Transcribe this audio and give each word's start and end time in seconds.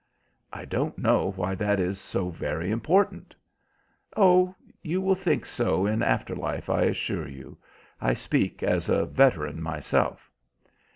"I 0.51 0.65
don't 0.65 0.97
know 0.97 1.31
why 1.35 1.53
that 1.53 1.79
is 1.79 1.99
so 2.01 2.29
very 2.31 2.71
important." 2.71 3.35
"Oh, 4.17 4.55
you 4.81 4.99
will 4.99 5.13
think 5.13 5.45
so 5.45 5.85
in 5.85 6.01
after 6.01 6.35
life, 6.35 6.71
I 6.71 6.85
assure 6.85 7.27
you. 7.27 7.59
I 8.01 8.15
speak 8.15 8.63
as 8.63 8.89
a 8.89 9.05
veteran 9.05 9.61
myself." 9.61 10.31